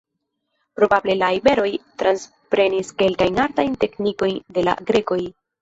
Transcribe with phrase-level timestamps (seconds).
[0.79, 1.67] Probable la iberoj
[2.03, 5.25] transprenis kelkajn artajn teknikojn de la grekoj.